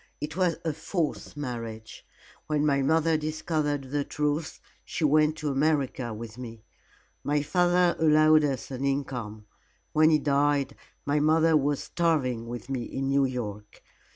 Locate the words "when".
2.47-2.65, 9.93-10.09